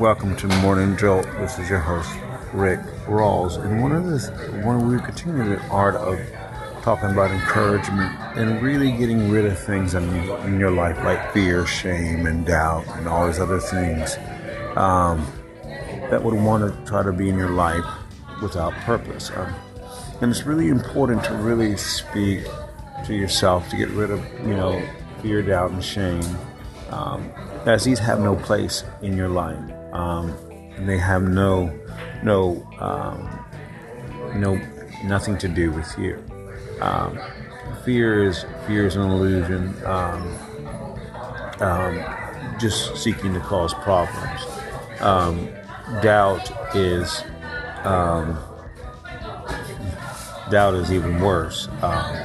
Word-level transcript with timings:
Welcome 0.00 0.34
to 0.36 0.46
Morning 0.62 0.96
Jolt. 0.96 1.26
This 1.32 1.58
is 1.58 1.68
your 1.68 1.78
host, 1.78 2.10
Rick 2.54 2.80
Rawls. 3.04 3.62
And 3.62 3.82
one 3.82 3.92
of 3.92 4.06
this, 4.06 4.30
one 4.64 4.88
we 4.88 4.98
continue 4.98 5.44
the 5.44 5.60
art 5.66 5.94
of 5.94 6.18
talking 6.80 7.10
about 7.10 7.30
encouragement 7.30 8.10
and 8.34 8.62
really 8.62 8.92
getting 8.92 9.30
rid 9.30 9.44
of 9.44 9.58
things 9.58 9.92
in, 9.92 10.08
in 10.46 10.58
your 10.58 10.70
life 10.70 10.96
like 11.04 11.34
fear, 11.34 11.66
shame, 11.66 12.24
and 12.24 12.46
doubt, 12.46 12.86
and 12.96 13.06
all 13.06 13.26
these 13.26 13.38
other 13.38 13.60
things 13.60 14.16
um, 14.74 15.30
that 16.08 16.22
would 16.22 16.32
want 16.32 16.64
to 16.64 16.90
try 16.90 17.02
to 17.02 17.12
be 17.12 17.28
in 17.28 17.36
your 17.36 17.50
life 17.50 17.84
without 18.40 18.72
purpose. 18.86 19.30
Um, 19.36 19.54
and 20.22 20.30
it's 20.30 20.44
really 20.44 20.68
important 20.68 21.22
to 21.24 21.34
really 21.34 21.76
speak 21.76 22.46
to 23.04 23.14
yourself 23.14 23.68
to 23.68 23.76
get 23.76 23.90
rid 23.90 24.10
of, 24.10 24.24
you 24.46 24.54
know, 24.54 24.82
fear, 25.20 25.42
doubt, 25.42 25.72
and 25.72 25.84
shame, 25.84 26.24
um, 26.88 27.30
as 27.66 27.84
these 27.84 27.98
have 27.98 28.18
no 28.20 28.34
place 28.34 28.82
in 29.02 29.14
your 29.14 29.28
life. 29.28 29.76
Um, 29.92 30.36
they 30.80 30.98
have 30.98 31.22
no, 31.22 31.72
no, 32.22 32.66
um, 32.78 33.44
no, 34.34 34.60
nothing 35.04 35.36
to 35.38 35.48
do 35.48 35.72
with 35.72 35.98
you. 35.98 36.22
Um, 36.80 37.18
fear 37.84 38.24
is 38.24 38.44
fear 38.66 38.86
is 38.86 38.96
an 38.96 39.02
illusion, 39.02 39.74
um, 39.84 40.38
um, 41.60 42.58
just 42.58 42.96
seeking 42.96 43.34
to 43.34 43.40
cause 43.40 43.74
problems. 43.74 44.46
doubt 46.02 46.50
is 46.74 47.22
doubt 50.50 50.74
is 50.74 50.92
even 50.92 51.20
worse. 51.20 51.68
Um, 51.82 52.16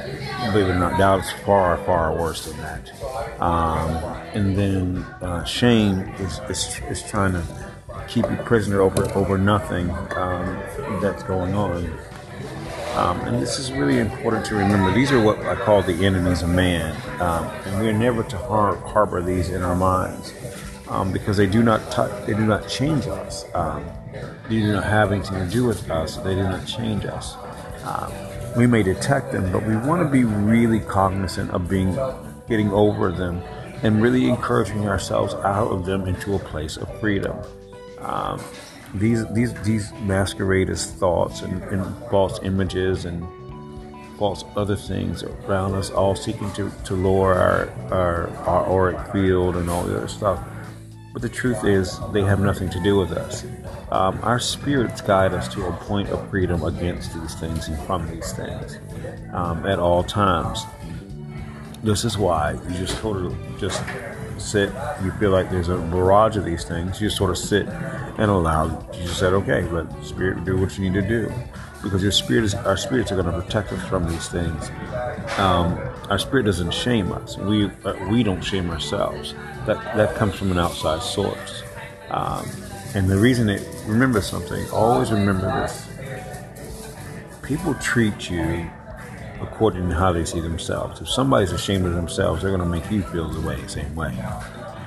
believe 0.52 0.68
it 0.68 0.70
or 0.70 0.78
not, 0.78 0.98
doubt 0.98 1.20
is 1.20 1.30
far, 1.44 1.76
far 1.84 2.14
worse 2.14 2.46
than 2.46 2.56
that. 2.58 3.40
Um, 3.40 3.90
and 4.34 4.56
then 4.56 4.96
uh, 5.20 5.44
shame 5.44 6.00
is, 6.18 6.40
is, 6.50 6.80
is 6.90 7.02
trying 7.02 7.32
to 7.32 7.42
keep 8.08 8.28
you 8.30 8.36
prisoner 8.44 8.80
over 8.80 9.10
over 9.14 9.38
nothing 9.38 9.90
um, 10.16 10.62
that's 11.00 11.22
going 11.22 11.54
on. 11.54 11.86
Um, 12.94 13.20
and 13.22 13.42
this 13.42 13.58
is 13.58 13.72
really 13.72 13.98
important 13.98 14.46
to 14.46 14.54
remember. 14.54 14.90
These 14.92 15.12
are 15.12 15.22
what 15.22 15.38
I 15.40 15.54
call 15.54 15.82
the 15.82 16.06
enemies 16.06 16.42
of 16.42 16.48
man, 16.48 16.96
um, 17.20 17.44
and 17.66 17.80
we're 17.80 17.92
never 17.92 18.22
to 18.22 18.38
har- 18.38 18.76
harbor 18.76 19.22
these 19.22 19.50
in 19.50 19.62
our 19.62 19.76
minds 19.76 20.32
um, 20.88 21.12
because 21.12 21.36
they 21.36 21.46
do 21.46 21.62
not 21.62 21.80
they 22.26 22.32
do 22.34 22.46
not 22.46 22.68
change 22.68 23.06
us. 23.06 23.44
Um, 23.54 23.84
they 24.48 24.60
do 24.60 24.72
not 24.72 24.84
have 24.84 25.12
anything 25.12 25.38
to 25.38 25.50
do 25.50 25.66
with 25.66 25.90
us. 25.90 26.16
They 26.18 26.34
do 26.34 26.42
not 26.42 26.66
change 26.66 27.04
us. 27.04 27.36
We 28.56 28.66
may 28.66 28.82
detect 28.82 29.32
them, 29.32 29.52
but 29.52 29.66
we 29.66 29.76
want 29.76 30.02
to 30.02 30.08
be 30.08 30.24
really 30.24 30.80
cognizant 30.80 31.50
of 31.50 31.68
being 31.68 31.94
getting 32.48 32.72
over 32.72 33.12
them 33.12 33.42
and 33.82 34.00
really 34.00 34.28
encouraging 34.28 34.88
ourselves 34.88 35.34
out 35.34 35.68
of 35.68 35.84
them 35.84 36.06
into 36.06 36.34
a 36.34 36.38
place 36.38 36.76
of 36.76 37.00
freedom. 37.00 37.36
Um, 37.98 38.40
these 38.94 39.26
these 39.32 39.52
these 39.62 39.92
masquerade 40.02 40.70
as 40.70 40.90
thoughts 40.90 41.42
and, 41.42 41.62
and, 41.64 41.84
false 42.10 42.38
images 42.42 43.04
and 43.04 43.26
false 44.16 44.44
other 44.56 44.76
things 44.76 45.22
around 45.22 45.74
us, 45.74 45.90
all 45.90 46.14
seeking 46.14 46.50
to, 46.52 46.72
to 46.84 46.94
lower 46.94 47.34
our, 47.34 47.68
our 47.92 48.28
our 48.46 48.66
auric 48.66 49.12
field 49.12 49.56
and 49.56 49.68
all 49.68 49.82
the 49.84 49.96
other 49.96 50.08
stuff. 50.08 50.42
But 51.16 51.22
the 51.22 51.30
truth 51.30 51.64
is, 51.64 51.98
they 52.12 52.20
have 52.24 52.40
nothing 52.40 52.68
to 52.68 52.78
do 52.78 52.98
with 52.98 53.12
us. 53.12 53.42
Um, 53.90 54.20
our 54.22 54.38
spirits 54.38 55.00
guide 55.00 55.32
us 55.32 55.48
to 55.54 55.64
a 55.64 55.72
point 55.72 56.10
of 56.10 56.28
freedom 56.28 56.62
against 56.62 57.18
these 57.18 57.34
things 57.36 57.68
and 57.68 57.78
from 57.86 58.06
these 58.10 58.32
things 58.34 58.78
um, 59.32 59.64
at 59.64 59.78
all 59.78 60.04
times. 60.04 60.64
This 61.82 62.04
is 62.04 62.18
why 62.18 62.58
you 62.68 62.74
just 62.74 63.02
of 63.02 63.34
just 63.58 63.82
sit. 64.36 64.70
You 65.02 65.10
feel 65.12 65.30
like 65.30 65.50
there's 65.50 65.70
a 65.70 65.78
barrage 65.78 66.36
of 66.36 66.44
these 66.44 66.64
things. 66.64 67.00
You 67.00 67.06
just 67.06 67.16
sort 67.16 67.30
of 67.30 67.38
sit 67.38 67.66
and 67.66 68.30
allow. 68.30 68.86
You 68.92 69.04
just 69.04 69.18
said, 69.18 69.32
"Okay, 69.32 69.62
let 69.70 69.86
spirit 70.04 70.44
do 70.44 70.58
what 70.58 70.76
you 70.76 70.90
need 70.90 71.00
to 71.00 71.08
do," 71.08 71.32
because 71.82 72.02
your 72.02 72.12
spirit 72.12 72.44
is. 72.44 72.54
Our 72.54 72.76
spirits 72.76 73.10
are 73.10 73.14
going 73.14 73.34
to 73.34 73.40
protect 73.40 73.72
us 73.72 73.82
from 73.88 74.06
these 74.06 74.28
things. 74.28 74.70
Um, 75.38 75.78
our 76.10 76.18
spirit 76.18 76.44
doesn't 76.44 76.72
shame 76.72 77.12
us. 77.12 77.36
We 77.36 77.66
uh, 77.84 78.08
we 78.08 78.22
don't 78.22 78.42
shame 78.42 78.70
ourselves. 78.70 79.34
That 79.66 79.96
that 79.96 80.14
comes 80.16 80.34
from 80.34 80.52
an 80.52 80.58
outside 80.58 81.02
source. 81.02 81.62
Um, 82.10 82.48
and 82.94 83.08
the 83.10 83.18
reason 83.18 83.48
it, 83.48 83.66
remember 83.86 84.20
something, 84.20 84.64
always 84.70 85.10
remember 85.10 85.46
this. 85.60 85.86
People 87.42 87.74
treat 87.74 88.30
you 88.30 88.70
according 89.40 89.88
to 89.90 89.94
how 89.94 90.12
they 90.12 90.24
see 90.24 90.40
themselves. 90.40 91.00
If 91.00 91.08
somebody's 91.08 91.52
ashamed 91.52 91.84
of 91.84 91.94
themselves, 91.94 92.42
they're 92.42 92.50
going 92.50 92.62
to 92.62 92.66
make 92.66 92.90
you 92.90 93.02
feel 93.02 93.28
the 93.28 93.46
way, 93.46 93.58
same 93.66 93.94
way. 93.94 94.16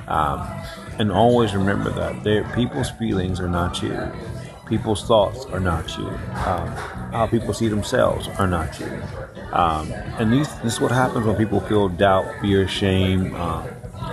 Um, 0.08 0.47
and 0.97 1.12
always 1.12 1.53
remember 1.53 1.91
that 1.91 2.56
people's 2.56 2.90
feelings 2.91 3.40
are 3.40 3.47
not 3.47 3.81
you. 3.81 4.12
People's 4.68 5.06
thoughts 5.06 5.46
are 5.46 5.59
not 5.59 5.97
you. 5.97 6.08
Um, 6.08 6.68
how 7.12 7.28
people 7.28 7.53
see 7.53 7.68
themselves 7.68 8.28
are 8.40 8.47
not 8.47 8.79
you. 8.79 9.02
Um, 9.52 9.92
and 10.20 10.32
these, 10.32 10.48
this 10.60 10.74
is 10.74 10.82
what 10.82 10.92
happens 10.92 11.26
when 11.26 11.36
people 11.36 11.60
feel 11.62 11.90
doubt, 11.90 12.26
fear, 12.42 12.68
shame, 12.68 13.34
uh, 13.36 13.68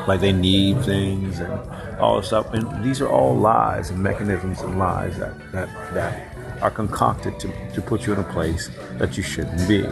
like 0.06 0.20
they 0.20 0.32
need 0.32 0.82
things 0.84 1.40
and 1.40 1.52
all 2.00 2.16
this 2.16 2.28
stuff. 2.28 2.52
And 2.54 2.84
these 2.84 3.00
are 3.00 3.08
all 3.08 3.36
lies 3.36 3.90
and 3.90 4.02
mechanisms 4.02 4.60
and 4.60 4.78
lies 4.78 5.18
that, 5.18 5.34
that, 5.52 5.68
that 5.94 6.36
are 6.62 6.70
concocted 6.70 7.38
to, 7.40 7.52
to 7.74 7.82
put 7.82 8.06
you 8.06 8.12
in 8.12 8.18
a 8.18 8.24
place 8.24 8.70
that 8.92 9.16
you 9.16 9.22
shouldn't 9.22 9.68
be. 9.68 9.86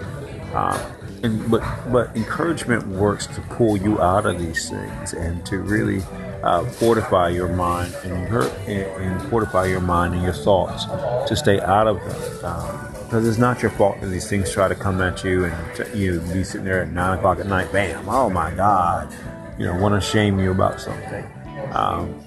Um, 0.54 0.80
and, 1.22 1.50
but, 1.50 1.62
but 1.90 2.14
encouragement 2.16 2.86
works 2.86 3.26
to 3.28 3.40
pull 3.42 3.76
you 3.76 4.00
out 4.00 4.26
of 4.26 4.38
these 4.38 4.68
things 4.68 5.14
and 5.14 5.44
to 5.46 5.58
really 5.58 6.02
uh, 6.42 6.64
fortify 6.66 7.30
your 7.30 7.48
mind 7.48 7.94
and, 8.04 8.12
and, 8.12 8.68
and, 8.68 9.30
fortify 9.30 9.64
your 9.64 9.80
mind 9.80 10.12
and 10.12 10.22
your 10.22 10.34
thoughts 10.34 10.84
to 11.26 11.34
stay 11.34 11.58
out 11.60 11.86
of 11.86 11.98
them. 12.04 12.93
Because 13.14 13.28
it's 13.28 13.38
not 13.38 13.62
your 13.62 13.70
fault 13.70 14.00
that 14.00 14.08
these 14.08 14.28
things 14.28 14.52
try 14.52 14.66
to 14.66 14.74
come 14.74 15.00
at 15.00 15.22
you 15.22 15.44
and 15.44 15.96
you 15.96 16.18
be 16.32 16.42
sitting 16.42 16.64
there 16.64 16.82
at 16.82 16.90
nine 16.90 17.16
o'clock 17.16 17.38
at 17.38 17.46
night, 17.46 17.70
bam, 17.70 18.08
oh 18.08 18.28
my 18.28 18.52
God, 18.52 19.08
you 19.56 19.66
know, 19.66 19.76
want 19.76 19.94
to 19.94 20.00
shame 20.00 20.40
you 20.40 20.50
about 20.50 20.80
something. 20.80 21.24
Um, 21.70 22.20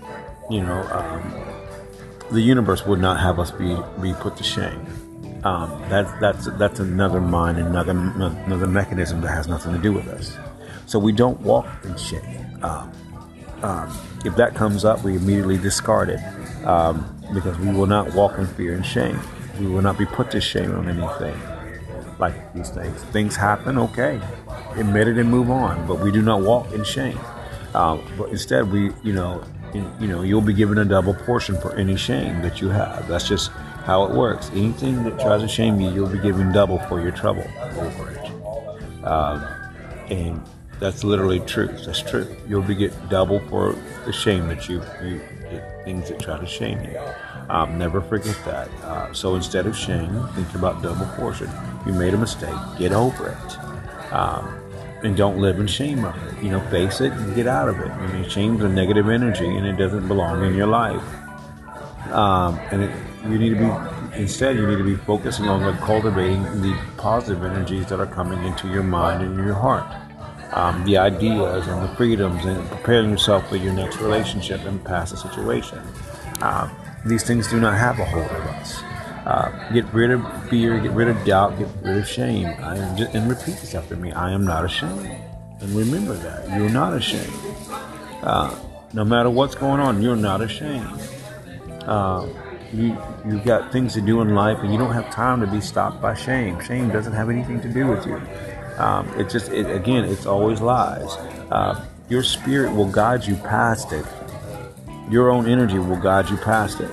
you 0.50 0.62
know, 0.62 0.82
um, 0.84 1.44
the 2.32 2.40
universe 2.40 2.86
would 2.86 3.02
not 3.02 3.20
have 3.20 3.38
us 3.38 3.52
be, 3.52 3.78
be 4.02 4.14
put 4.14 4.38
to 4.38 4.46
shame. 4.46 4.88
Um, 5.44 5.84
that's 5.90 6.10
that's 6.22 6.58
that's 6.58 6.80
another 6.80 7.20
mind, 7.20 7.58
another 7.58 7.92
another 7.92 8.68
mechanism 8.68 9.20
that 9.20 9.32
has 9.32 9.46
nothing 9.46 9.74
to 9.74 9.80
do 9.80 9.92
with 9.92 10.08
us. 10.08 10.38
So 10.86 11.00
we 11.00 11.12
don't 11.12 11.42
walk 11.42 11.68
in 11.84 11.98
shame. 11.98 12.64
Um, 12.64 12.94
um, 13.62 13.98
if 14.24 14.38
that 14.38 14.56
comes 14.56 14.86
up, 14.86 15.04
we 15.04 15.18
immediately 15.18 15.58
discard 15.58 16.08
it 16.08 16.22
um, 16.66 17.14
because 17.34 17.60
we 17.60 17.74
will 17.74 17.88
not 17.88 18.14
walk 18.14 18.38
in 18.38 18.48
fear 18.48 18.74
and 18.74 18.86
shame. 18.86 19.20
We 19.60 19.68
will 19.68 19.82
not 19.82 19.98
be 19.98 20.06
put 20.06 20.32
to 20.32 20.42
shame 20.42 20.72
on 20.72 20.88
anything 20.88 21.40
like 22.20 22.54
these 22.54 22.70
things. 22.70 23.04
Things 23.06 23.36
happen, 23.36 23.78
okay, 23.78 24.20
admit 24.76 25.08
it 25.08 25.18
and 25.18 25.30
move 25.30 25.50
on. 25.50 25.88
But 25.88 26.00
we 26.00 26.12
do 26.12 26.22
not 26.22 26.42
walk 26.42 26.72
in 26.74 26.84
shame. 26.84 27.20
Um, 27.74 28.02
but 28.18 28.30
instead, 28.30 28.72
we, 28.72 28.92
you 29.04 29.14
know, 29.14 29.44
in, 29.74 29.92
you 30.00 30.08
know, 30.08 30.22
you'll 30.22 30.42
be 30.42 30.54
given 30.54 30.78
a 30.78 30.86
double 30.86 31.14
portion 31.14 31.60
for 31.60 31.76
any 31.76 31.96
shame 31.96 32.42
that 32.42 32.62
you 32.62 32.70
have. 32.70 33.08
That's 33.08 33.28
just 33.28 33.52
how 33.86 34.06
it 34.06 34.12
works. 34.12 34.50
Anything 34.54 35.04
that 35.04 35.20
tries 35.20 35.42
to 35.42 35.48
shame 35.48 35.80
you, 35.80 35.92
you'll 35.92 36.10
be 36.10 36.20
given 36.20 36.52
double 36.52 36.80
for 36.80 37.02
your 37.02 37.12
trouble 37.12 37.46
over 37.78 38.12
it. 38.12 39.04
Um, 39.04 39.46
and 40.10 40.42
that's 40.80 41.04
literally 41.04 41.40
truth. 41.42 41.86
That's 41.86 42.02
true. 42.02 42.28
You'll 42.48 42.62
be 42.62 42.76
get 42.76 43.10
double 43.10 43.40
for 43.48 43.76
the 44.06 44.14
shame 44.14 44.48
that 44.48 44.68
you, 44.70 44.82
you 45.04 45.22
things 45.84 46.10
that 46.10 46.20
try 46.20 46.38
to 46.40 46.46
shame 46.46 46.84
you. 46.84 47.00
Um, 47.50 47.78
never 47.78 48.02
forget 48.02 48.38
that. 48.46 48.70
Uh, 48.84 49.14
so 49.14 49.36
instead 49.36 49.66
of 49.66 49.76
shame, 49.76 50.28
think 50.36 50.54
about 50.56 50.82
double 50.82 51.06
portion. 51.16 51.50
You 51.86 51.94
made 51.94 52.14
a 52.14 52.18
mistake. 52.18 52.56
Get 52.78 52.92
over 52.92 53.30
it. 53.30 54.14
Um, 54.14 54.54
and 55.04 55.16
don't 55.16 55.38
live 55.38 55.60
in 55.60 55.68
shame 55.68 56.04
of 56.04 56.16
it. 56.28 56.44
You 56.44 56.52
know, 56.52 56.60
face 56.70 57.02
it 57.02 57.12
and 57.14 57.36
get 57.36 57.48
out 57.48 57.70
of 57.70 57.80
it. 57.80 57.90
I 57.90 58.08
mean, 58.14 58.30
shame's 58.30 58.64
a 58.64 58.70
negative 58.70 59.10
energy 59.10 59.48
and 59.48 59.66
it 59.66 59.78
doesn't 59.78 60.08
belong 60.08 60.44
in 60.44 60.56
your 60.56 60.68
life. 60.68 61.04
Um, 62.12 62.60
and 62.72 62.84
it, 62.84 62.92
you 63.24 63.38
need 63.38 63.50
to 63.50 63.56
be, 63.56 64.20
instead, 64.20 64.56
you 64.56 64.68
need 64.68 64.78
to 64.78 64.84
be 64.84 64.96
focusing 64.96 65.46
on 65.46 65.62
like 65.62 65.80
cultivating 65.82 66.44
the 66.62 66.78
positive 66.98 67.44
energies 67.44 67.88
that 67.88 68.00
are 68.00 68.08
coming 68.08 68.44
into 68.44 68.68
your 68.70 68.84
mind 68.84 69.24
and 69.24 69.36
your 69.38 69.54
heart. 69.54 69.86
Um, 70.54 70.84
the 70.86 70.98
ideas 70.98 71.68
and 71.68 71.84
the 71.84 71.96
freedoms 71.96 72.46
and 72.46 72.68
preparing 72.70 73.12
yourself 73.12 73.48
for 73.50 73.58
your 73.58 73.74
next 73.74 73.98
relationship 73.98 74.64
and 74.66 74.84
past 74.84 75.14
a 75.14 75.18
situation. 75.18 75.80
Uh, 76.42 76.70
these 77.06 77.24
things 77.24 77.48
do 77.50 77.60
not 77.60 77.78
have 77.78 78.00
a 78.00 78.06
hold 78.06 78.26
of 78.26 78.48
us. 78.48 78.82
Uh, 79.26 79.70
get 79.74 79.86
rid 79.94 80.12
of 80.12 80.50
fear, 80.50 80.80
get 80.80 80.92
rid 80.92 81.10
of 81.10 81.26
doubt, 81.26 81.58
get 81.60 81.68
rid 81.82 81.98
of 81.98 82.08
shame. 82.08 82.46
Just, 82.96 83.14
and 83.14 83.30
repeat 83.30 83.58
this 83.58 83.76
after 83.76 83.96
me. 83.96 84.12
I 84.14 84.32
am 84.32 84.46
not 84.46 84.64
ashamed. 84.64 85.06
And 85.60 85.72
remember 85.72 86.14
that. 86.14 86.50
You're 86.58 86.70
not 86.70 86.94
ashamed. 86.94 87.34
Uh, 88.24 88.58
no 88.94 89.04
matter 89.04 89.30
what's 89.30 89.56
going 89.56 89.82
on, 89.82 90.02
you're 90.02 90.16
not 90.16 90.42
ashamed. 90.42 91.02
Uh, 91.84 92.28
you, 92.74 92.98
you've 93.26 93.44
got 93.44 93.72
things 93.72 93.94
to 93.94 94.02
do 94.02 94.22
in 94.22 94.34
life 94.34 94.60
and 94.60 94.72
you 94.72 94.78
don't 94.78 94.94
have 94.94 95.10
time 95.12 95.42
to 95.42 95.48
be 95.48 95.62
stopped 95.62 96.02
by 96.02 96.14
shame. 96.14 96.60
Shame 96.62 96.90
doesn't 96.90 97.14
have 97.14 97.30
anything 97.30 97.60
to 97.62 97.70
do 97.70 97.88
with 97.88 98.06
you. 98.06 98.22
Um, 98.78 99.10
it 99.20 99.30
just, 99.30 99.52
it, 99.52 99.70
again, 99.70 100.04
it's 100.06 100.26
always 100.26 100.62
lies. 100.62 101.16
Uh, 101.52 101.84
your 102.10 102.24
spirit 102.24 102.74
will 102.74 102.90
guide 102.90 103.26
you 103.26 103.36
past 103.36 103.92
it 103.92 104.06
your 105.10 105.30
own 105.30 105.48
energy 105.48 105.80
will 105.80 106.00
guide 106.00 106.30
you 106.30 106.36
past 106.38 106.82
it. 106.82 106.92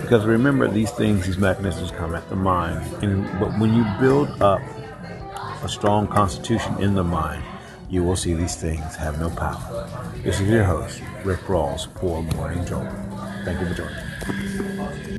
Because 0.00 0.24
remember, 0.24 0.68
these 0.68 0.92
things, 0.92 1.26
these 1.26 1.38
mechanisms 1.38 1.90
come 1.90 2.14
at 2.14 2.28
the 2.28 2.36
mind. 2.36 2.80
And, 3.02 3.24
but 3.40 3.58
when 3.58 3.74
you 3.74 3.84
build 4.00 4.40
up 4.40 4.60
a 5.62 5.68
strong 5.68 6.06
constitution 6.06 6.80
in 6.80 6.94
the 6.94 7.02
mind, 7.02 7.42
you 7.88 8.04
will 8.04 8.16
see 8.16 8.34
these 8.34 8.54
things 8.56 8.94
have 8.96 9.18
no 9.18 9.28
power. 9.28 9.88
This 10.22 10.40
is 10.40 10.48
your 10.48 10.64
host, 10.64 11.02
Rick 11.24 11.40
Rawls, 11.40 11.88
for 11.98 12.22
Morning 12.36 12.64
Jolt. 12.64 12.88
Thank 13.44 13.60
you 13.60 13.66
for 13.66 13.74
joining. 13.74 15.18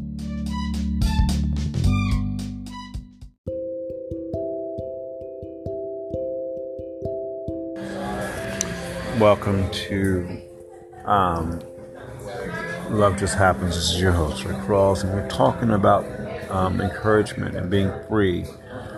Welcome 9.20 9.70
to 9.72 10.42
um, 11.06 11.62
Love 12.90 13.18
Just 13.18 13.36
Happens. 13.36 13.76
This 13.76 13.92
is 13.92 14.00
your 14.00 14.12
host, 14.12 14.46
Rick 14.46 14.58
Rawls, 14.60 15.04
and 15.04 15.12
we're 15.14 15.28
talking 15.28 15.72
about 15.72 16.06
um, 16.50 16.80
encouragement 16.80 17.58
and 17.58 17.70
being 17.70 17.92
free 18.08 18.46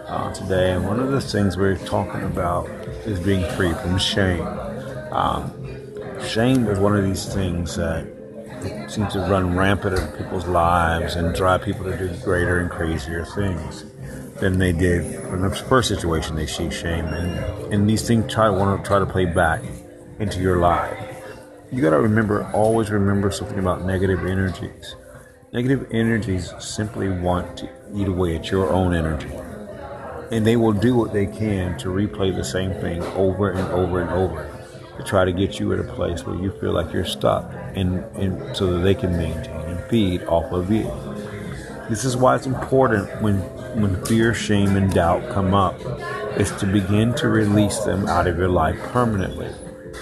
uh, 0.07 0.31
today. 0.33 0.73
And 0.73 0.85
one 0.85 0.99
of 0.99 1.11
the 1.11 1.21
things 1.21 1.57
we're 1.57 1.77
talking 1.77 2.21
about 2.21 2.67
is 3.07 3.19
being 3.19 3.49
free 3.55 3.73
from 3.73 3.97
shame. 3.97 4.45
Um, 5.11 5.51
shame 6.27 6.67
is 6.67 6.77
one 6.77 6.95
of 6.95 7.03
these 7.03 7.25
things 7.33 7.75
that 7.77 8.05
seems 8.89 9.13
to 9.13 9.19
run 9.19 9.55
rampant 9.55 9.97
in 9.97 10.07
people's 10.17 10.45
lives 10.45 11.15
and 11.15 11.33
drive 11.33 11.63
people 11.63 11.85
to 11.85 11.97
do 11.97 12.15
greater 12.23 12.59
and 12.59 12.69
crazier 12.69 13.25
things 13.25 13.85
than 14.39 14.59
they 14.59 14.71
did 14.71 15.05
in 15.05 15.41
the 15.41 15.49
first 15.49 15.87
situation 15.87 16.35
they 16.35 16.45
see 16.45 16.69
shame 16.69 17.05
and 17.05 17.73
and 17.73 17.89
these 17.89 18.05
things 18.05 18.31
try 18.31 18.49
want 18.49 18.83
to 18.83 18.87
try 18.87 18.99
to 18.99 19.05
play 19.05 19.25
back 19.25 19.61
into 20.19 20.41
your 20.41 20.57
life 20.57 21.14
you 21.71 21.81
got 21.81 21.91
to 21.91 21.99
remember 21.99 22.49
always 22.53 22.89
remember 22.89 23.31
something 23.31 23.59
about 23.59 23.83
negative 23.83 24.25
energies. 24.25 24.95
Negative 25.53 25.87
energies 25.91 26.53
simply 26.59 27.09
want 27.09 27.57
to 27.57 27.69
eat 27.93 28.07
away 28.07 28.35
at 28.35 28.51
your 28.51 28.71
own 28.71 28.93
energy. 28.93 29.31
And 30.31 30.45
they 30.45 30.55
will 30.55 30.73
do 30.73 30.95
what 30.95 31.13
they 31.13 31.25
can 31.25 31.77
to 31.79 31.89
replay 31.89 32.35
the 32.35 32.43
same 32.43 32.73
thing 32.73 33.01
over 33.13 33.51
and 33.51 33.67
over 33.69 34.01
and 34.01 34.09
over 34.09 34.49
to 34.97 35.03
try 35.03 35.25
to 35.25 35.31
get 35.31 35.59
you 35.59 35.73
at 35.73 35.79
a 35.79 35.93
place 35.93 36.25
where 36.25 36.35
you 36.35 36.51
feel 36.59 36.73
like 36.73 36.91
you're 36.91 37.05
stuck 37.05 37.51
and, 37.75 37.99
and 38.15 38.55
so 38.55 38.73
that 38.73 38.79
they 38.79 38.95
can 38.95 39.15
maintain 39.15 39.55
and 39.55 39.89
feed 39.89 40.23
off 40.23 40.51
of 40.51 40.71
you. 40.71 40.91
This 41.89 42.03
is 42.03 42.17
why 42.17 42.35
it's 42.35 42.47
important 42.47 43.21
when 43.21 43.35
when 43.75 44.03
fear, 44.05 44.33
shame, 44.33 44.77
and 44.77 44.91
doubt 44.93 45.29
come 45.29 45.53
up, 45.53 45.79
is 46.39 46.49
to 46.57 46.65
begin 46.65 47.13
to 47.15 47.27
release 47.27 47.79
them 47.79 48.07
out 48.07 48.25
of 48.25 48.37
your 48.37 48.47
life 48.47 48.79
permanently. 48.91 49.53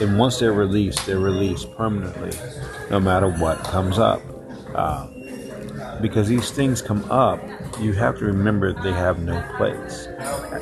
And 0.04 0.20
once 0.20 0.38
they're 0.38 0.52
released, 0.52 1.06
they're 1.06 1.18
released 1.18 1.74
permanently, 1.78 2.38
no 2.90 3.00
matter 3.00 3.30
what 3.30 3.64
comes 3.64 3.98
up. 3.98 4.22
Uh, 4.76 5.08
because 6.02 6.28
these 6.28 6.52
things 6.52 6.82
come 6.82 7.10
up, 7.10 7.40
you 7.80 7.94
have 7.94 8.18
to 8.20 8.26
remember 8.26 8.74
they 8.74 8.92
have 8.92 9.20
no 9.20 9.42
place. 9.56 10.10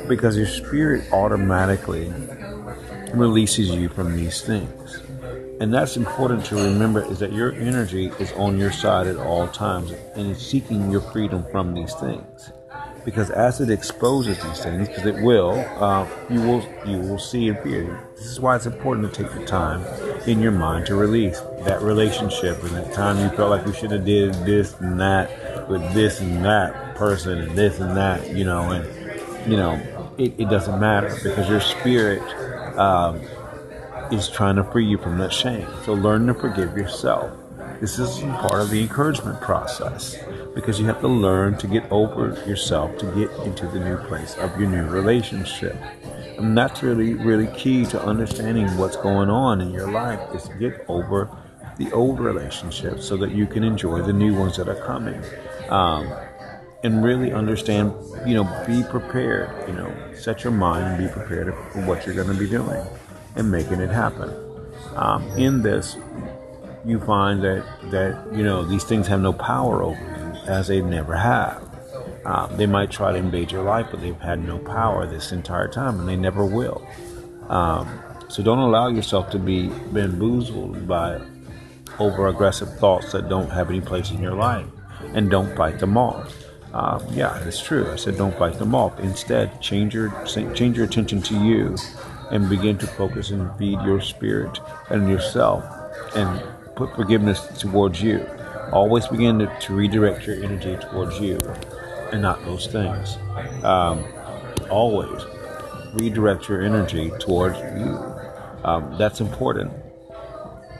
Because 0.08 0.36
your 0.36 0.46
spirit 0.46 1.12
automatically 1.12 2.12
releases 3.12 3.70
you 3.70 3.88
from 3.88 4.16
these 4.16 4.42
things. 4.42 5.02
And 5.60 5.74
that's 5.74 5.96
important 5.96 6.44
to 6.46 6.54
remember 6.54 7.02
is 7.04 7.18
that 7.18 7.32
your 7.32 7.52
energy 7.52 8.12
is 8.20 8.32
on 8.34 8.58
your 8.58 8.70
side 8.70 9.08
at 9.08 9.16
all 9.16 9.48
times 9.48 9.90
and 10.14 10.30
it's 10.30 10.46
seeking 10.46 10.88
your 10.88 11.00
freedom 11.00 11.44
from 11.50 11.74
these 11.74 11.94
things 11.94 12.52
because 13.04 13.30
as 13.30 13.60
it 13.60 13.70
exposes 13.70 14.42
these 14.42 14.62
things, 14.62 14.88
because 14.88 15.06
it 15.06 15.22
will, 15.22 15.52
uh, 15.78 16.06
you 16.30 16.40
will 16.40 16.64
you 16.86 16.98
will 16.98 17.18
see 17.18 17.48
and 17.48 17.58
feel. 17.60 17.98
This 18.16 18.26
is 18.26 18.40
why 18.40 18.56
it's 18.56 18.66
important 18.66 19.12
to 19.12 19.22
take 19.22 19.32
the 19.32 19.44
time 19.44 19.84
in 20.26 20.40
your 20.40 20.52
mind 20.52 20.86
to 20.86 20.94
release 20.94 21.40
that 21.64 21.82
relationship 21.82 22.62
and 22.62 22.70
that 22.76 22.92
time 22.92 23.18
you 23.18 23.28
felt 23.36 23.50
like 23.50 23.66
you 23.66 23.72
should 23.72 23.90
have 23.90 24.04
did 24.04 24.34
this 24.44 24.78
and 24.80 25.00
that 25.00 25.68
with 25.68 25.82
this 25.94 26.20
and 26.20 26.44
that 26.44 26.94
person 26.94 27.38
and 27.38 27.58
this 27.58 27.80
and 27.80 27.96
that, 27.96 28.30
you 28.30 28.44
know, 28.44 28.70
and 28.70 29.50
you 29.50 29.56
know 29.56 29.80
it, 30.18 30.34
it 30.38 30.48
doesn't 30.48 30.78
matter 30.78 31.16
because 31.22 31.48
your 31.48 31.60
spirit 31.60 32.22
um, 32.78 33.20
is 34.10 34.28
trying 34.28 34.56
to 34.56 34.64
free 34.64 34.86
you 34.86 34.98
from 34.98 35.18
that 35.18 35.32
shame. 35.32 35.66
So 35.84 35.94
learn 35.94 36.26
to 36.26 36.34
forgive 36.34 36.76
yourself. 36.76 37.32
This 37.80 37.98
is 37.98 38.20
part 38.20 38.60
of 38.60 38.70
the 38.70 38.80
encouragement 38.80 39.40
process 39.40 40.16
because 40.54 40.78
you 40.78 40.86
have 40.86 41.00
to 41.00 41.08
learn 41.08 41.56
to 41.58 41.66
get 41.66 41.90
over 41.90 42.42
yourself 42.46 42.96
to 42.98 43.06
get 43.06 43.30
into 43.46 43.66
the 43.68 43.80
new 43.80 43.96
place 44.08 44.36
of 44.36 44.58
your 44.58 44.68
new 44.68 44.86
relationship. 44.88 45.76
And 46.38 46.56
that's 46.56 46.82
really, 46.82 47.14
really 47.14 47.46
key 47.56 47.84
to 47.86 48.02
understanding 48.02 48.66
what's 48.76 48.96
going 48.96 49.30
on 49.30 49.60
in 49.60 49.72
your 49.72 49.90
life 49.90 50.20
is 50.34 50.48
get 50.58 50.84
over 50.88 51.30
the 51.78 51.90
old 51.92 52.20
relationships 52.20 53.06
so 53.06 53.16
that 53.16 53.32
you 53.32 53.46
can 53.46 53.64
enjoy 53.64 54.02
the 54.02 54.12
new 54.12 54.34
ones 54.38 54.56
that 54.56 54.68
are 54.68 54.86
coming. 54.86 55.22
Um, 55.68 56.12
and 56.84 57.04
really 57.04 57.32
understand, 57.32 57.92
you 58.26 58.34
know, 58.34 58.44
be 58.66 58.82
prepared, 58.82 59.68
you 59.68 59.74
know, 59.74 59.94
set 60.14 60.42
your 60.42 60.52
mind 60.52 60.84
and 60.84 60.98
be 60.98 61.12
prepared 61.12 61.54
for 61.72 61.86
what 61.86 62.04
you're 62.04 62.14
going 62.14 62.26
to 62.26 62.34
be 62.34 62.48
doing 62.48 62.84
and 63.36 63.50
making 63.50 63.80
it 63.80 63.90
happen. 63.90 64.34
Um, 64.96 65.22
in 65.38 65.62
this, 65.62 65.96
you 66.84 66.98
find 67.00 67.42
that 67.44 67.64
that 67.90 68.26
you 68.34 68.42
know 68.42 68.64
these 68.64 68.82
things 68.82 69.06
have 69.06 69.20
no 69.20 69.32
power 69.32 69.84
over 69.84 70.00
you 70.00 70.11
as 70.46 70.68
they 70.68 70.80
never 70.80 71.16
have. 71.16 71.68
Um, 72.24 72.56
they 72.56 72.66
might 72.66 72.90
try 72.90 73.12
to 73.12 73.18
invade 73.18 73.50
your 73.50 73.64
life, 73.64 73.88
but 73.90 74.00
they've 74.00 74.20
had 74.20 74.46
no 74.46 74.58
power 74.58 75.06
this 75.06 75.32
entire 75.32 75.68
time, 75.68 76.00
and 76.00 76.08
they 76.08 76.16
never 76.16 76.44
will. 76.44 76.86
Um, 77.48 78.00
so 78.28 78.42
don't 78.42 78.58
allow 78.58 78.88
yourself 78.88 79.30
to 79.30 79.38
be 79.38 79.68
bamboozled 79.92 80.86
by 80.86 81.20
over 81.98 82.28
aggressive 82.28 82.72
thoughts 82.78 83.12
that 83.12 83.28
don't 83.28 83.50
have 83.50 83.68
any 83.70 83.80
place 83.80 84.10
in 84.10 84.22
your 84.22 84.34
life, 84.34 84.66
and 85.14 85.30
don't 85.30 85.54
fight 85.56 85.78
them 85.78 85.98
off. 85.98 86.34
Uh, 86.72 86.98
yeah, 87.10 87.36
it's 87.46 87.60
true. 87.60 87.90
I 87.90 87.96
said 87.96 88.16
don't 88.16 88.36
fight 88.38 88.58
them 88.58 88.74
off. 88.74 88.98
Instead, 89.00 89.60
change 89.60 89.94
your 89.94 90.10
change 90.24 90.76
your 90.76 90.86
attention 90.86 91.20
to 91.22 91.44
you, 91.44 91.76
and 92.30 92.48
begin 92.48 92.78
to 92.78 92.86
focus 92.86 93.30
and 93.30 93.54
feed 93.58 93.80
your 93.82 94.00
spirit 94.00 94.58
and 94.88 95.08
yourself, 95.08 95.64
and 96.16 96.42
put 96.74 96.94
forgiveness 96.96 97.46
towards 97.58 98.00
you. 98.00 98.26
Always 98.72 99.06
begin 99.06 99.38
to, 99.40 99.58
to 99.60 99.74
redirect 99.74 100.26
your 100.26 100.42
energy 100.42 100.76
towards 100.76 101.20
you 101.20 101.38
and 102.12 102.22
not 102.22 102.44
those 102.44 102.66
things. 102.66 103.18
Um, 103.64 104.04
always 104.70 105.22
redirect 105.94 106.48
your 106.48 106.62
energy 106.62 107.10
towards 107.18 107.58
you. 107.58 107.98
Um, 108.64 108.96
that's 108.96 109.20
important 109.20 109.72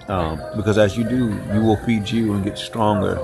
um, 0.09 0.41
because 0.57 0.79
as 0.79 0.97
you 0.97 1.05
do, 1.05 1.29
you 1.55 1.63
will 1.63 1.77
feed 1.85 2.09
you 2.11 2.35
and 2.35 2.45
get 2.45 2.59
stronger, 2.59 3.19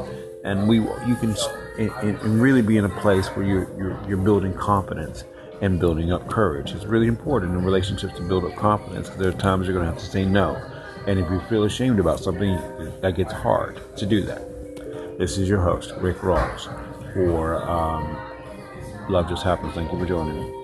and 0.44 0.68
we 0.68 0.78
you 0.78 1.16
can 1.16 1.36
and, 1.78 2.18
and 2.18 2.40
really 2.40 2.62
be 2.62 2.76
in 2.76 2.84
a 2.84 3.00
place 3.00 3.26
where 3.28 3.44
you're, 3.44 3.68
you're 3.78 4.00
you're 4.08 4.18
building 4.18 4.54
confidence 4.54 5.24
and 5.60 5.80
building 5.80 6.12
up 6.12 6.28
courage. 6.30 6.72
It's 6.72 6.84
really 6.84 7.08
important 7.08 7.52
in 7.52 7.64
relationships 7.64 8.14
to 8.14 8.22
build 8.22 8.44
up 8.44 8.54
confidence 8.56 9.08
because 9.08 9.20
there 9.20 9.28
are 9.30 9.40
times 9.40 9.66
you're 9.66 9.74
going 9.74 9.86
to 9.86 9.92
have 9.92 10.00
to 10.00 10.08
say 10.08 10.24
no. 10.24 10.54
And 11.06 11.18
if 11.18 11.28
you 11.30 11.40
feel 11.48 11.64
ashamed 11.64 11.98
about 11.98 12.20
something, 12.20 12.56
that 13.00 13.16
gets 13.16 13.32
hard 13.32 13.80
to 13.96 14.06
do 14.06 14.22
that. 14.22 14.57
This 15.18 15.36
is 15.36 15.48
your 15.48 15.60
host, 15.60 15.94
Rick 15.96 16.18
Rawls, 16.18 16.66
for 17.12 17.60
um, 17.68 18.16
Love 19.08 19.28
Just 19.28 19.42
Happens. 19.42 19.74
Thank 19.74 19.92
you 19.92 19.98
for 19.98 20.06
joining 20.06 20.36
me. 20.36 20.54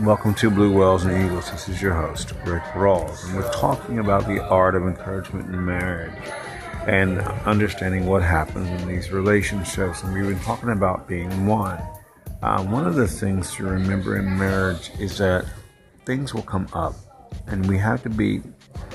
Welcome 0.00 0.32
to 0.36 0.48
Blue 0.48 0.72
Whales 0.72 1.04
and 1.04 1.26
Eagles. 1.26 1.50
This 1.50 1.68
is 1.68 1.82
your 1.82 1.92
host, 1.92 2.32
Rick 2.46 2.62
Rawls, 2.72 3.22
and 3.26 3.36
we're 3.36 3.52
talking 3.52 3.98
about 3.98 4.26
the 4.26 4.42
art 4.42 4.74
of 4.74 4.84
encouragement 4.84 5.54
in 5.54 5.62
marriage 5.62 6.14
and 6.86 7.18
understanding 7.44 8.06
what 8.06 8.22
happens 8.22 8.68
in 8.80 8.88
these 8.88 9.10
relationships. 9.10 10.02
And 10.02 10.14
we've 10.14 10.26
been 10.26 10.40
talking 10.40 10.70
about 10.70 11.08
being 11.08 11.46
one. 11.46 11.80
Uh, 12.42 12.62
one 12.64 12.86
of 12.86 12.94
the 12.94 13.08
things 13.08 13.54
to 13.54 13.64
remember 13.64 14.18
in 14.18 14.38
marriage 14.38 14.90
is 15.00 15.18
that 15.18 15.46
things 16.04 16.32
will 16.32 16.42
come 16.42 16.68
up, 16.72 16.94
and 17.46 17.66
we 17.68 17.76
have 17.78 18.02
to 18.04 18.10
be 18.10 18.40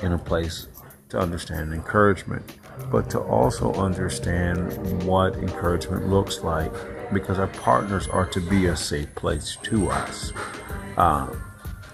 in 0.01 0.13
a 0.13 0.17
place 0.17 0.67
to 1.09 1.19
understand 1.19 1.73
encouragement, 1.73 2.57
but 2.89 3.09
to 3.09 3.19
also 3.19 3.73
understand 3.73 5.03
what 5.03 5.35
encouragement 5.35 6.07
looks 6.07 6.41
like 6.41 6.71
because 7.11 7.39
our 7.39 7.47
partners 7.47 8.07
are 8.07 8.25
to 8.27 8.39
be 8.39 8.67
a 8.67 8.75
safe 8.75 9.13
place 9.15 9.57
to 9.63 9.89
us. 9.89 10.31
Uh, 10.95 11.27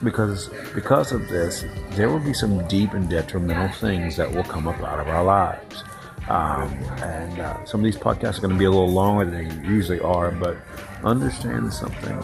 because 0.04 0.50
because 0.74 1.12
of 1.12 1.28
this, 1.30 1.66
there 1.92 2.10
will 2.10 2.20
be 2.20 2.34
some 2.34 2.68
deep 2.68 2.94
and 2.94 3.10
detrimental 3.10 3.70
things 3.80 4.16
that 4.18 4.32
will 4.32 4.44
come 4.44 4.68
up 4.68 4.80
out 4.82 5.00
of 5.00 5.08
our 5.08 5.24
lives. 5.24 5.84
Um, 6.30 6.74
and 7.02 7.40
uh, 7.40 7.66
some 7.66 7.80
of 7.80 7.86
these 7.86 7.98
podcasts 7.98 8.38
are 8.38 8.42
going 8.42 8.54
to 8.54 8.60
be 8.60 8.66
a 8.66 8.70
little 8.70 8.92
longer 8.92 9.26
than 9.26 9.48
they 9.64 9.68
usually 9.68 10.00
are, 10.02 10.30
but 10.32 10.58
understand 11.04 11.74
something. 11.74 12.16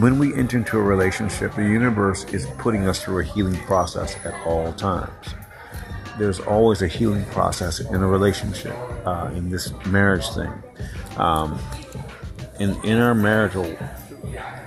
When 0.00 0.18
we 0.18 0.34
enter 0.34 0.56
into 0.56 0.78
a 0.78 0.82
relationship, 0.82 1.54
the 1.54 1.64
universe 1.64 2.24
is 2.32 2.46
putting 2.56 2.88
us 2.88 3.04
through 3.04 3.20
a 3.20 3.24
healing 3.24 3.56
process 3.66 4.16
at 4.24 4.34
all 4.46 4.72
times. 4.72 5.34
there's 6.18 6.40
always 6.40 6.82
a 6.82 6.88
healing 6.88 7.24
process 7.26 7.80
in 7.80 7.96
a 7.96 8.06
relationship, 8.06 8.76
uh, 9.06 9.30
in 9.34 9.50
this 9.50 9.72
marriage 9.86 10.28
thing. 10.30 10.52
Um, 11.16 11.58
in 12.58 12.70
in 12.84 12.98
our 12.98 13.14
marital 13.14 13.76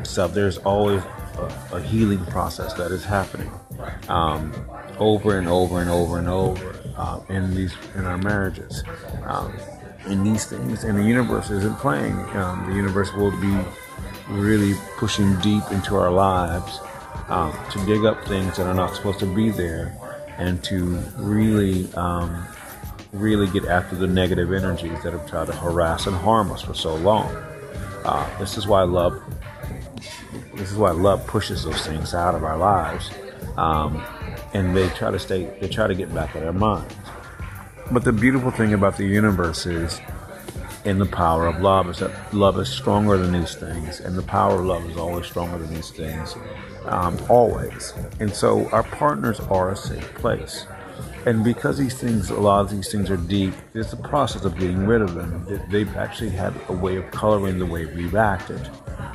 stuff, 0.04 0.34
there's 0.34 0.58
always 0.60 1.02
a, 1.38 1.76
a 1.76 1.82
healing 1.82 2.24
process 2.26 2.74
that 2.74 2.92
is 2.92 3.04
happening 3.04 3.52
um, 4.10 4.54
over 5.00 5.38
and 5.38 5.48
over 5.48 5.82
and 5.82 5.90
over 5.90 6.20
and 6.20 6.30
over 6.30 6.76
uh, 6.98 7.20
in 7.30 7.54
these 7.56 7.74
in 7.96 8.06
our 8.06 8.18
marriages. 8.18 8.84
Um, 9.26 9.54
in 10.08 10.24
these 10.24 10.46
things, 10.46 10.84
and 10.84 11.00
the 11.00 11.04
universe 11.04 11.50
isn't 11.50 11.78
playing. 11.80 12.14
Um, 12.36 12.70
the 12.70 12.76
universe 12.76 13.12
will 13.14 13.32
be 13.42 13.58
really 14.30 14.74
pushing 14.98 15.36
deep 15.40 15.64
into 15.72 15.96
our 15.96 16.12
lives 16.12 16.80
um, 17.28 17.54
to 17.72 17.84
dig 17.86 18.06
up 18.06 18.24
things 18.26 18.58
that 18.58 18.68
are 18.68 18.74
not 18.74 18.96
supposed 18.96 19.20
to 19.20 19.26
be 19.26 19.50
there, 19.50 19.96
and 20.38 20.64
to 20.66 20.98
really, 21.18 21.92
um, 21.96 22.46
really 23.14 23.48
get 23.48 23.66
after 23.66 23.96
the 23.96 24.08
negative 24.08 24.52
energies 24.52 25.02
that 25.04 25.14
have 25.14 25.28
tried 25.28 25.48
to 25.48 25.54
harass 25.54 26.08
and 26.08 26.16
harm 26.16 26.52
us 26.52 26.62
for 26.62 26.74
so 26.74 26.96
long. 26.96 27.36
Uh, 28.04 28.30
this 28.38 28.58
is 28.58 28.68
why 28.68 28.84
love. 28.84 29.20
This 30.56 30.72
is 30.72 30.78
why 30.78 30.92
love 30.92 31.26
pushes 31.28 31.64
those 31.64 31.86
things 31.86 32.14
out 32.14 32.34
of 32.34 32.44
our 32.44 32.58
lives, 32.58 33.12
um, 33.58 34.02
and 34.54 34.76
they 34.76 34.88
try 34.90 35.12
to 35.12 35.20
stay. 35.20 35.46
They 35.60 35.68
try 35.68 35.88
to 35.88 35.96
get 35.96 36.14
back 36.14 36.36
at 36.36 36.44
our 36.44 36.54
minds. 36.54 36.94
But 37.92 38.04
the 38.04 38.14
beautiful 38.14 38.52
thing 38.52 38.74
about 38.74 38.98
the 38.98 39.06
universe 39.06 39.66
is, 39.66 40.00
in 40.86 40.98
the 40.98 41.06
power 41.06 41.46
of 41.46 41.62
love, 41.62 41.90
is 41.90 42.00
that 42.00 42.34
love 42.34 42.58
is 42.60 42.70
stronger 42.70 43.18
than 43.18 43.32
these 43.32 43.56
things, 43.56 44.00
and 44.00 44.18
the 44.18 44.24
power 44.24 44.60
of 44.60 44.66
love 44.66 44.90
is 44.90 44.98
always 44.98 45.26
stronger 45.26 45.58
than 45.58 45.74
these 45.74 45.92
things, 45.92 46.36
um, 46.86 47.18
always. 47.30 47.94
And 48.20 48.34
so 48.34 48.68
our 48.70 48.84
partners 48.84 49.40
are 49.40 49.72
a 49.72 49.76
safe 49.76 50.14
place. 50.16 50.66
And 51.26 51.44
because 51.44 51.78
these 51.78 51.96
things, 52.00 52.30
a 52.30 52.40
lot 52.40 52.62
of 52.62 52.70
these 52.70 52.92
things 52.92 53.10
are 53.10 53.18
deep, 53.18 53.54
it's 53.74 53.94
a 53.94 53.98
process 53.98 54.46
of 54.46 54.58
getting 54.58 54.86
rid 54.86 55.02
of 55.02 55.16
them. 55.16 55.46
They've 55.70 55.96
actually 55.96 56.30
had 56.30 56.54
a 56.70 56.74
way 56.74 56.98
of 56.98 57.10
coloring 57.12 57.58
the 57.58 57.66
way 57.66 57.86
we've 57.88 58.16
acted. 58.16 58.70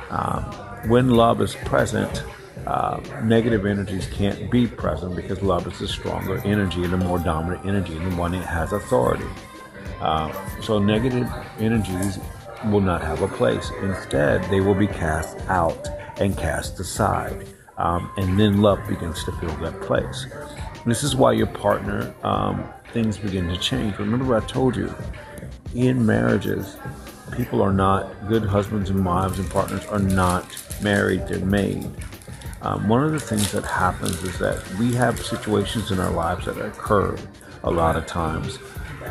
Um, 0.09 0.43
when 0.87 1.09
love 1.09 1.41
is 1.41 1.55
present, 1.55 2.23
uh, 2.65 2.99
negative 3.23 3.65
energies 3.65 4.07
can't 4.07 4.51
be 4.51 4.67
present 4.67 5.15
because 5.15 5.41
love 5.41 5.67
is 5.67 5.79
the 5.79 5.87
stronger 5.87 6.37
energy 6.45 6.83
and 6.83 6.93
the 6.93 6.97
more 6.97 7.19
dominant 7.19 7.65
energy 7.65 7.95
and 7.95 8.11
the 8.11 8.15
one 8.15 8.31
that 8.31 8.45
has 8.45 8.71
authority. 8.73 9.25
Uh, 9.99 10.31
so 10.61 10.79
negative 10.79 11.29
energies 11.59 12.19
will 12.65 12.81
not 12.81 13.01
have 13.01 13.21
a 13.21 13.27
place. 13.27 13.71
Instead, 13.81 14.43
they 14.45 14.59
will 14.59 14.75
be 14.75 14.87
cast 14.87 15.37
out 15.47 15.87
and 16.19 16.37
cast 16.37 16.79
aside. 16.79 17.47
Um, 17.77 18.11
and 18.17 18.39
then 18.39 18.61
love 18.61 18.79
begins 18.87 19.23
to 19.23 19.31
fill 19.33 19.55
that 19.57 19.79
place. 19.81 20.27
This 20.85 21.03
is 21.03 21.15
why 21.15 21.33
your 21.33 21.47
partner, 21.47 22.13
um, 22.23 22.63
things 22.91 23.17
begin 23.17 23.47
to 23.47 23.57
change. 23.57 23.97
Remember, 23.97 24.35
I 24.35 24.41
told 24.41 24.75
you, 24.75 24.93
in 25.73 26.05
marriages, 26.05 26.77
people 27.31 27.61
are 27.61 27.73
not 27.73 28.27
good 28.27 28.43
husbands 28.43 28.89
and 28.89 29.05
wives 29.05 29.39
and 29.39 29.49
partners 29.49 29.85
are 29.87 29.99
not 29.99 30.45
married, 30.81 31.27
they're 31.27 31.39
made. 31.39 31.89
Um, 32.61 32.87
one 32.87 33.03
of 33.03 33.11
the 33.11 33.19
things 33.19 33.51
that 33.53 33.65
happens 33.65 34.21
is 34.23 34.37
that 34.39 34.63
we 34.75 34.93
have 34.93 35.19
situations 35.19 35.91
in 35.91 35.99
our 35.99 36.11
lives 36.11 36.45
that 36.45 36.57
occur 36.57 37.17
a 37.63 37.71
lot 37.71 37.95
of 37.95 38.05
times 38.05 38.59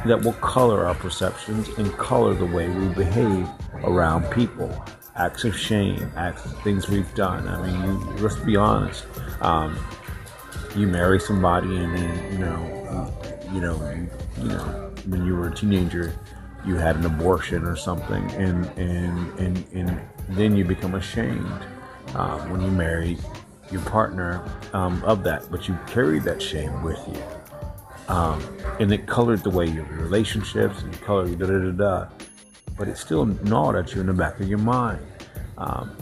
that 0.07 0.23
will 0.23 0.35
color 0.35 0.87
our 0.87 0.95
perceptions 0.95 1.69
and 1.79 1.93
color 1.95 2.35
the 2.35 2.47
way 2.47 2.69
we 2.69 2.89
behave 2.95 3.49
around 3.83 4.31
people. 4.31 4.85
Acts 5.17 5.45
of 5.45 5.57
shame, 5.57 6.11
acts 6.17 6.45
of 6.45 6.63
things 6.63 6.89
we've 6.89 7.13
done. 7.15 7.47
I 7.49 7.67
mean, 7.67 7.85
you, 7.85 7.99
let's 8.19 8.37
be 8.37 8.57
honest. 8.57 9.05
Um, 9.41 9.79
you 10.77 10.87
marry 10.87 11.19
somebody, 11.19 11.77
and 11.77 11.97
then 11.97 12.33
you 12.33 12.39
know, 12.39 13.13
you 13.53 13.61
know, 13.61 14.09
you 14.41 14.49
know, 14.49 14.93
when 15.07 15.27
you 15.27 15.35
were 15.35 15.49
a 15.49 15.55
teenager, 15.55 16.15
you 16.65 16.77
had 16.77 16.97
an 16.97 17.07
abortion 17.07 17.65
or 17.65 17.77
something, 17.77 18.31
and 18.33 18.67
and 18.79 19.39
and 19.39 19.65
and 19.73 20.01
then 20.31 20.57
you 20.57 20.65
become 20.65 20.95
ashamed 20.95 21.61
um, 22.15 22.51
when 22.51 22.61
you 22.61 22.71
marry 22.71 23.19
your 23.71 23.83
partner 23.83 24.45
um, 24.73 25.03
of 25.05 25.23
that, 25.25 25.51
but 25.51 25.69
you 25.69 25.79
carried 25.87 26.23
that 26.25 26.43
shame 26.43 26.83
with 26.83 27.01
you. 27.09 27.23
Um, 28.09 28.43
and 28.81 28.93
it 28.93 29.07
colored 29.07 29.43
the 29.45 29.51
way 29.51 29.67
your 29.67 29.85
relationships 29.85 30.83
and 30.83 30.93
colored 31.01 31.39
da 31.39 31.47
da 31.47 31.59
da 31.59 31.71
da. 31.71 32.09
But 32.77 32.89
it 32.89 32.97
still 32.97 33.27
gnawed 33.27 33.77
at 33.77 33.95
you 33.95 34.01
in 34.01 34.07
the 34.07 34.13
back 34.13 34.41
of 34.41 34.49
your 34.49 34.59
mind. 34.59 35.07
Um, 35.59 35.97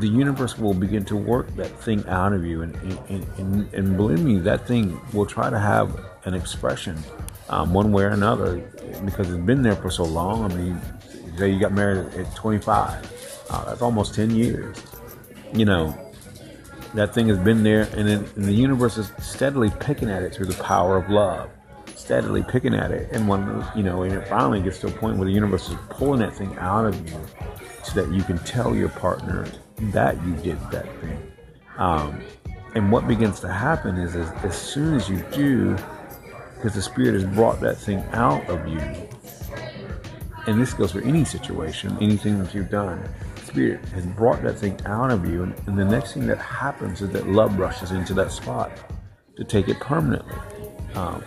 the 0.00 0.08
universe 0.08 0.58
will 0.58 0.74
begin 0.74 1.04
to 1.06 1.16
work 1.16 1.54
that 1.56 1.70
thing 1.80 2.06
out 2.08 2.32
of 2.32 2.44
you, 2.44 2.62
and, 2.62 2.74
and, 3.08 3.26
and, 3.38 3.74
and 3.74 3.96
believe 3.96 4.20
me, 4.20 4.38
that 4.38 4.66
thing 4.66 5.00
will 5.12 5.26
try 5.26 5.50
to 5.50 5.58
have 5.58 6.00
an 6.24 6.34
expression 6.34 6.96
um, 7.52 7.74
one 7.74 7.92
way 7.92 8.04
or 8.04 8.08
another 8.08 8.56
because 9.04 9.30
it's 9.30 9.44
been 9.44 9.62
there 9.62 9.76
for 9.76 9.90
so 9.90 10.04
long. 10.04 10.50
I 10.50 10.56
mean, 10.56 10.80
say 11.36 11.50
you 11.50 11.60
got 11.60 11.72
married 11.72 12.14
at 12.14 12.34
25, 12.34 13.46
uh, 13.50 13.64
that's 13.66 13.82
almost 13.82 14.14
10 14.14 14.30
years. 14.30 14.82
You 15.52 15.66
know, 15.66 15.94
that 16.94 17.14
thing 17.14 17.28
has 17.28 17.38
been 17.38 17.62
there, 17.62 17.82
and, 17.94 18.08
then, 18.08 18.24
and 18.36 18.44
the 18.46 18.54
universe 18.54 18.96
is 18.96 19.12
steadily 19.18 19.70
picking 19.80 20.08
at 20.08 20.22
it 20.22 20.34
through 20.34 20.46
the 20.46 20.62
power 20.62 20.96
of 20.96 21.10
love, 21.10 21.50
steadily 21.94 22.42
picking 22.42 22.74
at 22.74 22.90
it. 22.90 23.10
And 23.12 23.28
when 23.28 23.62
you 23.76 23.82
know, 23.82 24.02
and 24.02 24.14
it 24.14 24.26
finally 24.28 24.62
gets 24.62 24.78
to 24.80 24.86
a 24.86 24.90
point 24.90 25.18
where 25.18 25.26
the 25.26 25.34
universe 25.34 25.68
is 25.68 25.76
pulling 25.90 26.20
that 26.20 26.34
thing 26.34 26.56
out 26.56 26.86
of 26.86 27.08
you, 27.08 27.18
so 27.82 28.02
that 28.02 28.10
you 28.14 28.22
can 28.22 28.38
tell 28.38 28.74
your 28.74 28.88
partner 28.88 29.46
that 29.76 30.16
you 30.24 30.34
did 30.36 30.58
that 30.70 30.86
thing. 31.00 31.32
Um, 31.76 32.22
and 32.74 32.90
what 32.90 33.06
begins 33.06 33.40
to 33.40 33.52
happen 33.52 33.98
is, 33.98 34.14
is 34.14 34.30
as 34.42 34.56
soon 34.56 34.94
as 34.94 35.08
you 35.10 35.22
do, 35.32 35.76
because 36.62 36.76
the 36.76 36.82
spirit 36.82 37.14
has 37.14 37.24
brought 37.24 37.60
that 37.60 37.76
thing 37.76 37.98
out 38.12 38.48
of 38.48 38.68
you, 38.68 38.80
and 40.46 40.60
this 40.60 40.72
goes 40.72 40.92
for 40.92 41.00
any 41.02 41.24
situation, 41.24 41.98
anything 42.00 42.38
that 42.38 42.54
you've 42.54 42.70
done 42.70 43.02
Spirit 43.52 43.84
has 43.90 44.06
brought 44.06 44.42
that 44.42 44.58
thing 44.58 44.80
out 44.86 45.10
of 45.10 45.28
you, 45.28 45.42
and, 45.42 45.54
and 45.66 45.78
the 45.78 45.84
next 45.84 46.14
thing 46.14 46.26
that 46.26 46.38
happens 46.38 47.02
is 47.02 47.10
that 47.10 47.28
love 47.28 47.58
rushes 47.58 47.90
into 47.90 48.14
that 48.14 48.32
spot 48.32 48.72
to 49.36 49.44
take 49.44 49.68
it 49.68 49.78
permanently, 49.78 50.34
um, 50.94 51.22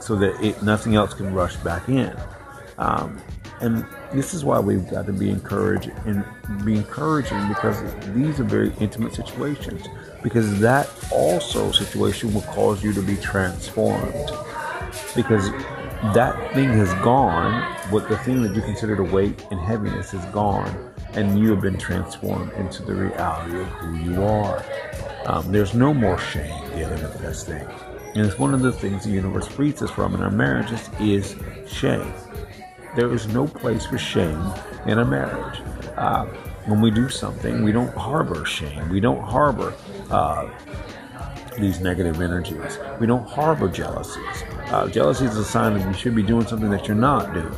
so 0.00 0.14
that 0.14 0.40
it, 0.40 0.62
nothing 0.62 0.94
else 0.94 1.14
can 1.14 1.34
rush 1.34 1.56
back 1.56 1.88
in. 1.88 2.14
Um, 2.78 3.20
and 3.60 3.84
this 4.12 4.34
is 4.34 4.44
why 4.44 4.60
we've 4.60 4.88
got 4.88 5.06
to 5.06 5.12
be 5.12 5.30
encouraged 5.30 5.90
and 6.06 6.24
be 6.64 6.76
encouraging 6.76 7.48
because 7.48 7.82
these 8.14 8.38
are 8.38 8.44
very 8.44 8.72
intimate 8.78 9.12
situations. 9.12 9.86
Because 10.22 10.60
that 10.60 10.88
also 11.10 11.72
situation 11.72 12.32
will 12.32 12.42
cause 12.42 12.84
you 12.84 12.92
to 12.92 13.02
be 13.02 13.16
transformed. 13.16 14.30
Because 15.14 15.50
that 16.14 16.52
thing 16.54 16.68
has 16.70 16.92
gone, 16.94 17.62
what 17.90 18.08
the 18.08 18.18
thing 18.18 18.42
that 18.42 18.54
you 18.54 18.62
considered 18.62 19.00
a 19.00 19.04
weight 19.04 19.46
and 19.50 19.60
heaviness 19.60 20.12
is 20.12 20.24
gone 20.26 20.92
and 21.14 21.38
you 21.38 21.50
have 21.50 21.60
been 21.60 21.78
transformed 21.78 22.52
into 22.54 22.82
the 22.82 22.94
reality 22.94 23.60
of 23.60 23.66
who 23.68 23.96
you 23.98 24.22
are. 24.24 24.64
Um, 25.26 25.50
there's 25.52 25.74
no 25.74 25.94
more 25.94 26.18
shame 26.18 26.68
dealing 26.70 27.00
with 27.02 27.18
this 27.20 27.44
thing. 27.44 27.66
And 28.14 28.26
it's 28.26 28.38
one 28.38 28.54
of 28.54 28.62
the 28.62 28.72
things 28.72 29.04
the 29.04 29.10
universe 29.10 29.46
frees 29.46 29.80
us 29.82 29.90
from 29.90 30.14
in 30.14 30.22
our 30.22 30.30
marriages 30.30 30.90
is 31.00 31.36
shame. 31.66 32.12
There 32.96 33.12
is 33.12 33.26
no 33.28 33.46
place 33.46 33.86
for 33.86 33.98
shame 33.98 34.40
in 34.86 34.98
a 34.98 35.04
marriage. 35.04 35.60
Uh, 35.96 36.26
when 36.66 36.80
we 36.80 36.90
do 36.90 37.08
something, 37.08 37.62
we 37.62 37.72
don't 37.72 37.94
harbor 37.94 38.44
shame. 38.44 38.88
We 38.88 39.00
don't 39.00 39.22
harbor 39.22 39.74
uh, 40.10 40.48
these 41.58 41.80
negative 41.80 42.20
energies. 42.20 42.78
We 43.00 43.06
don't 43.06 43.26
harbor 43.28 43.68
jealousies. 43.68 44.44
Uh, 44.74 44.88
jealousy 44.88 45.24
is 45.24 45.36
a 45.36 45.44
sign 45.44 45.78
that 45.78 45.86
you 45.86 45.94
should 45.94 46.16
be 46.16 46.22
doing 46.22 46.44
something 46.44 46.68
that 46.68 46.88
you're 46.88 46.96
not 46.96 47.32
doing 47.32 47.54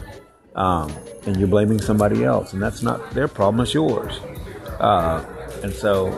um, 0.55 0.95
and 1.25 1.39
you're 1.39 1.49
blaming 1.49 1.81
somebody 1.81 2.25
else, 2.25 2.53
and 2.53 2.63
that's 2.63 2.83
not 2.83 3.11
their 3.13 3.27
problem; 3.27 3.63
it's 3.63 3.73
yours. 3.73 4.19
Uh, 4.81 5.25
and 5.63 5.73
so, 5.73 6.13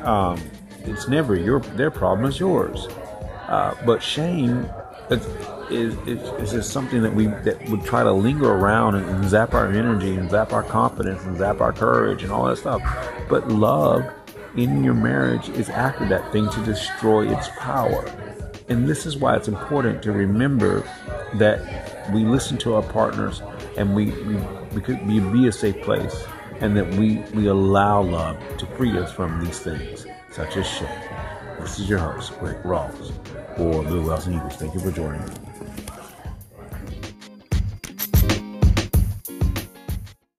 um, 0.00 0.40
it's 0.84 1.06
never 1.06 1.36
your 1.36 1.60
their 1.76 1.90
problem; 1.90 2.26
it's 2.26 2.40
yours. 2.40 2.88
Uh, 3.46 3.74
but 3.84 4.02
shame 4.02 4.66
is, 5.10 5.26
is, 5.68 5.94
is 6.40 6.52
just 6.52 6.70
something 6.70 7.02
that 7.02 7.14
we 7.14 7.26
that 7.26 7.62
would 7.68 7.84
try 7.84 8.02
to 8.02 8.10
linger 8.10 8.54
around 8.54 8.94
and, 8.94 9.06
and 9.10 9.28
zap 9.28 9.52
our 9.52 9.70
energy 9.70 10.14
and 10.14 10.30
zap 10.30 10.54
our 10.54 10.62
confidence 10.62 11.22
and 11.24 11.36
zap 11.36 11.60
our 11.60 11.74
courage 11.74 12.22
and 12.22 12.32
all 12.32 12.46
that 12.46 12.56
stuff. 12.56 12.80
But 13.28 13.48
love 13.48 14.02
in 14.56 14.82
your 14.82 14.94
marriage 14.94 15.50
is 15.50 15.68
after 15.68 16.08
that 16.08 16.32
thing 16.32 16.48
to 16.48 16.64
destroy 16.64 17.30
its 17.30 17.50
power. 17.58 18.02
And 18.68 18.88
this 18.88 19.06
is 19.06 19.16
why 19.16 19.36
it's 19.36 19.48
important 19.48 20.02
to 20.04 20.12
remember 20.12 20.84
that 21.34 22.10
we 22.12 22.24
listen 22.24 22.58
to 22.58 22.74
our 22.74 22.82
partners 22.82 23.42
and 23.76 23.94
we, 23.94 24.06
we, 24.22 24.36
we 25.04 25.20
be, 25.20 25.46
a 25.46 25.52
safe 25.52 25.80
place 25.82 26.24
and 26.60 26.76
that 26.76 26.88
we, 26.94 27.18
we 27.34 27.46
allow 27.46 28.02
love 28.02 28.38
to 28.58 28.66
free 28.66 28.96
us 28.98 29.12
from 29.12 29.44
these 29.44 29.58
things, 29.58 30.06
such 30.30 30.56
as 30.56 30.66
shame. 30.66 30.88
This 31.60 31.78
is 31.78 31.88
your 31.88 31.98
host, 31.98 32.32
Rick 32.40 32.62
Rawls, 32.62 33.12
for 33.56 33.82
Blue 33.82 34.06
Whales 34.06 34.26
and 34.26 34.36
Eagles. 34.36 34.56
Thank 34.56 34.74
you 34.74 34.80
for 34.80 34.90
joining 34.90 35.20
me. 35.20 35.51